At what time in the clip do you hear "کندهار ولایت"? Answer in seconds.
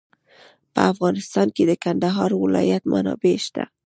1.83-2.83